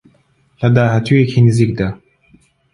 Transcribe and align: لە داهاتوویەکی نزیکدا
لە 0.59 0.67
داهاتوویەکی 0.75 1.45
نزیکدا 1.47 1.87